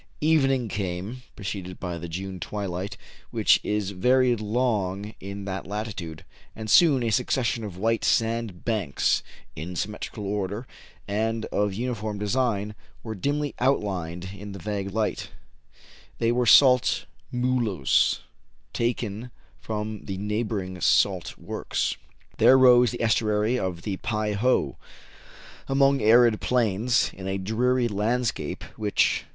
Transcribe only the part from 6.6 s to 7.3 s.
soon a *